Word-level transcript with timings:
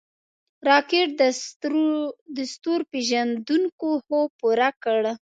راکټ 0.67 1.09
د 2.37 2.39
ستورپیژندونکو 2.51 3.87
خوب 4.05 4.29
پوره 4.39 4.69
کړ 4.83 5.01